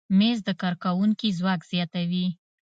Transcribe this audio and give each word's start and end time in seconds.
مېز 0.19 0.39
د 0.47 0.49
کارکوونکي 0.61 1.29
ځواک 1.39 1.61
زیاتوي. 1.71 2.27